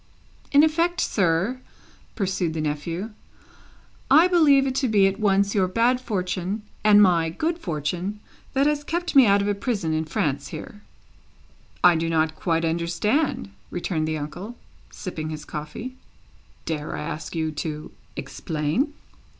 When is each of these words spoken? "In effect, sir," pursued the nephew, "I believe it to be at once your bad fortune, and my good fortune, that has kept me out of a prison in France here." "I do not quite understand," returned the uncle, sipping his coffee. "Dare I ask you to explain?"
"In 0.51 0.63
effect, 0.63 0.99
sir," 0.99 1.61
pursued 2.15 2.55
the 2.55 2.59
nephew, 2.61 3.11
"I 4.09 4.27
believe 4.27 4.65
it 4.65 4.73
to 4.77 4.87
be 4.87 5.05
at 5.05 5.19
once 5.19 5.53
your 5.53 5.67
bad 5.67 6.01
fortune, 6.01 6.63
and 6.83 7.03
my 7.03 7.29
good 7.29 7.59
fortune, 7.59 8.19
that 8.53 8.65
has 8.65 8.83
kept 8.83 9.15
me 9.15 9.27
out 9.27 9.43
of 9.43 9.47
a 9.47 9.53
prison 9.53 9.93
in 9.93 10.05
France 10.05 10.47
here." 10.47 10.81
"I 11.83 11.95
do 11.95 12.09
not 12.09 12.35
quite 12.35 12.65
understand," 12.65 13.51
returned 13.69 14.07
the 14.07 14.17
uncle, 14.17 14.55
sipping 14.89 15.29
his 15.29 15.45
coffee. 15.45 15.97
"Dare 16.65 16.97
I 16.97 17.01
ask 17.03 17.35
you 17.35 17.51
to 17.51 17.91
explain?" 18.15 18.95